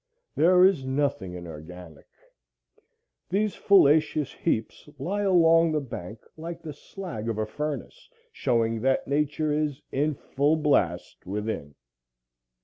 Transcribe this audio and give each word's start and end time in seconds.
There 0.35 0.65
is 0.65 0.83
nothing 0.83 1.35
inorganic. 1.35 2.07
These 3.29 3.53
foliaceous 3.53 4.33
heaps 4.35 4.89
lie 4.97 5.21
along 5.21 5.71
the 5.73 5.79
bank 5.79 6.23
like 6.35 6.63
the 6.63 6.73
slag 6.73 7.29
of 7.29 7.37
a 7.37 7.45
furnace, 7.45 8.09
showing 8.31 8.81
that 8.81 9.07
Nature 9.07 9.51
is 9.51 9.79
"in 9.91 10.15
full 10.15 10.55
blast" 10.55 11.23
within. 11.27 11.75